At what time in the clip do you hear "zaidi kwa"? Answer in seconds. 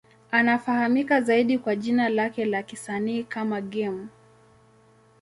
1.21-1.75